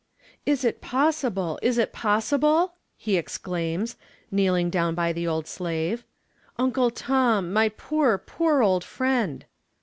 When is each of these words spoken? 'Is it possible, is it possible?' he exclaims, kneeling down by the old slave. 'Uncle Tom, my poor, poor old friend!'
'Is 0.47 0.65
it 0.65 0.81
possible, 0.81 1.59
is 1.61 1.77
it 1.77 1.93
possible?' 1.93 2.73
he 2.97 3.17
exclaims, 3.17 3.97
kneeling 4.31 4.71
down 4.71 4.95
by 4.95 5.13
the 5.13 5.27
old 5.27 5.45
slave. 5.45 6.05
'Uncle 6.57 6.89
Tom, 6.89 7.53
my 7.53 7.69
poor, 7.69 8.17
poor 8.17 8.63
old 8.63 8.83
friend!' 8.83 9.45